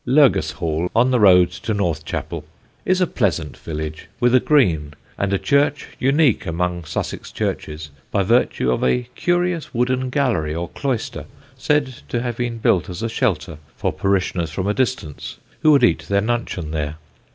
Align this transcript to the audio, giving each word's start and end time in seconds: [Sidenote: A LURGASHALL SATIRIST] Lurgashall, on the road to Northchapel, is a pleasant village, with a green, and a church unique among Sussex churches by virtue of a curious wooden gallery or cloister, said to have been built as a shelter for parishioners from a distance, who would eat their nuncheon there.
[Sidenote: 0.03 0.17
A 0.17 0.21
LURGASHALL 0.25 0.41
SATIRIST] 0.41 0.55
Lurgashall, 0.55 0.89
on 1.01 1.11
the 1.11 1.19
road 1.19 1.51
to 1.51 1.73
Northchapel, 1.75 2.43
is 2.85 3.01
a 3.01 3.05
pleasant 3.05 3.55
village, 3.57 4.07
with 4.19 4.33
a 4.33 4.39
green, 4.39 4.93
and 5.15 5.31
a 5.31 5.37
church 5.37 5.89
unique 5.99 6.47
among 6.47 6.85
Sussex 6.85 7.31
churches 7.31 7.91
by 8.09 8.23
virtue 8.23 8.71
of 8.71 8.83
a 8.83 9.03
curious 9.13 9.75
wooden 9.75 10.09
gallery 10.09 10.55
or 10.55 10.69
cloister, 10.69 11.25
said 11.55 11.93
to 12.09 12.23
have 12.23 12.35
been 12.37 12.57
built 12.57 12.89
as 12.89 13.03
a 13.03 13.09
shelter 13.09 13.59
for 13.77 13.93
parishioners 13.93 14.49
from 14.49 14.65
a 14.65 14.73
distance, 14.73 15.37
who 15.59 15.69
would 15.69 15.83
eat 15.83 16.07
their 16.07 16.19
nuncheon 16.21 16.71
there. 16.71 16.95